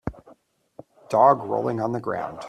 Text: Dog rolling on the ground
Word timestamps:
Dog 1.09 1.43
rolling 1.43 1.79
on 1.79 1.91
the 1.91 1.99
ground 1.99 2.39